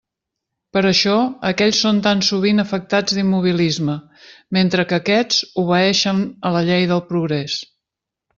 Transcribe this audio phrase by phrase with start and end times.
[0.75, 1.11] Per això
[1.49, 3.99] aquells són tan sovint afectats d'immobilisme,
[4.59, 7.61] mentre que aquests obeeixen a la llei del progrés.